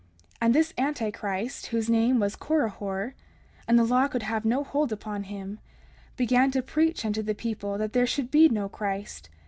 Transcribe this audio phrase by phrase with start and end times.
[0.37, 3.13] 30:12 And this Anti Christ, whose name was Korihor,
[3.67, 5.59] (and the law could have no hold upon him)
[6.17, 9.29] began to preach unto the people that there should be no Christ.